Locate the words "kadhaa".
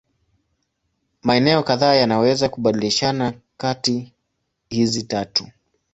1.63-1.93